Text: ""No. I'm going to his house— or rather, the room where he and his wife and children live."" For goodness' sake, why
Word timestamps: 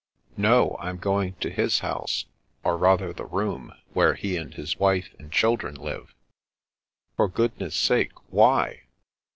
""No. 0.35 0.75
I'm 0.79 0.97
going 0.97 1.35
to 1.41 1.51
his 1.51 1.81
house— 1.81 2.25
or 2.63 2.75
rather, 2.75 3.13
the 3.13 3.23
room 3.23 3.71
where 3.93 4.15
he 4.15 4.35
and 4.35 4.51
his 4.51 4.79
wife 4.79 5.13
and 5.19 5.31
children 5.31 5.75
live."" 5.75 6.15
For 7.17 7.27
goodness' 7.27 7.75
sake, 7.75 8.13
why 8.31 8.85